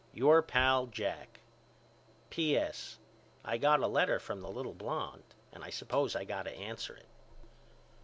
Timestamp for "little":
4.49-4.73